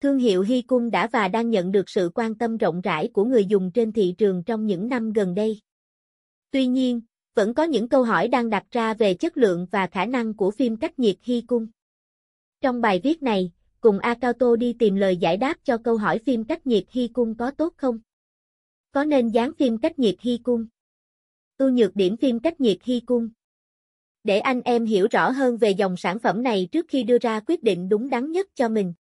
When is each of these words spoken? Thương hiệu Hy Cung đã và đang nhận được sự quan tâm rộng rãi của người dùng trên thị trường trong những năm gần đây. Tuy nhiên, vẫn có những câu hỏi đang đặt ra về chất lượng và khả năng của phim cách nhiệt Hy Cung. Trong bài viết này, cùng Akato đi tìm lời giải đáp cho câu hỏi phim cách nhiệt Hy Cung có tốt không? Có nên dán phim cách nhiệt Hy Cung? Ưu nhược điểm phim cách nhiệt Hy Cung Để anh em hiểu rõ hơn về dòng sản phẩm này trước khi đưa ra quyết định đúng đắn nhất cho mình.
Thương 0.00 0.18
hiệu 0.18 0.42
Hy 0.42 0.62
Cung 0.62 0.90
đã 0.90 1.06
và 1.06 1.28
đang 1.28 1.50
nhận 1.50 1.72
được 1.72 1.88
sự 1.88 2.10
quan 2.14 2.34
tâm 2.34 2.56
rộng 2.56 2.80
rãi 2.80 3.08
của 3.12 3.24
người 3.24 3.46
dùng 3.46 3.70
trên 3.74 3.92
thị 3.92 4.14
trường 4.18 4.42
trong 4.44 4.66
những 4.66 4.88
năm 4.88 5.12
gần 5.12 5.34
đây. 5.34 5.60
Tuy 6.50 6.66
nhiên, 6.66 7.00
vẫn 7.34 7.54
có 7.54 7.62
những 7.62 7.88
câu 7.88 8.02
hỏi 8.02 8.28
đang 8.28 8.50
đặt 8.50 8.64
ra 8.70 8.94
về 8.94 9.14
chất 9.14 9.36
lượng 9.36 9.66
và 9.70 9.86
khả 9.86 10.06
năng 10.06 10.34
của 10.34 10.50
phim 10.50 10.76
cách 10.76 10.98
nhiệt 10.98 11.16
Hy 11.22 11.40
Cung. 11.40 11.66
Trong 12.60 12.80
bài 12.80 13.00
viết 13.04 13.22
này, 13.22 13.52
cùng 13.80 13.98
Akato 13.98 14.56
đi 14.56 14.72
tìm 14.78 14.96
lời 14.96 15.16
giải 15.16 15.36
đáp 15.36 15.56
cho 15.64 15.78
câu 15.78 15.96
hỏi 15.96 16.18
phim 16.18 16.44
cách 16.44 16.66
nhiệt 16.66 16.84
Hy 16.90 17.08
Cung 17.08 17.36
có 17.36 17.50
tốt 17.50 17.74
không? 17.76 17.98
Có 18.92 19.04
nên 19.04 19.28
dán 19.28 19.52
phim 19.58 19.78
cách 19.78 19.98
nhiệt 19.98 20.16
Hy 20.20 20.38
Cung? 20.38 20.66
Ưu 21.58 21.70
nhược 21.70 21.96
điểm 21.96 22.16
phim 22.16 22.40
cách 22.40 22.60
nhiệt 22.60 22.78
Hy 22.82 23.00
Cung 23.00 23.28
Để 24.24 24.38
anh 24.38 24.60
em 24.64 24.84
hiểu 24.84 25.06
rõ 25.10 25.30
hơn 25.30 25.56
về 25.56 25.70
dòng 25.70 25.96
sản 25.96 26.18
phẩm 26.18 26.42
này 26.42 26.68
trước 26.72 26.86
khi 26.88 27.02
đưa 27.02 27.18
ra 27.18 27.40
quyết 27.40 27.62
định 27.62 27.88
đúng 27.88 28.10
đắn 28.10 28.32
nhất 28.32 28.48
cho 28.54 28.68
mình. 28.68 28.94